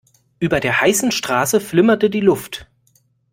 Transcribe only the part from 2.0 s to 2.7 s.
die Luft.